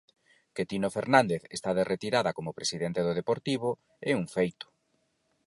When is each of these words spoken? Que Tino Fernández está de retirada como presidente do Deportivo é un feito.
Que 0.55 0.63
Tino 0.69 0.89
Fernández 0.97 1.41
está 1.57 1.69
de 1.77 1.83
retirada 1.93 2.31
como 2.37 2.57
presidente 2.59 2.99
do 3.03 3.13
Deportivo 3.19 3.69
é 4.09 4.11
un 4.21 4.25
feito. 4.35 4.67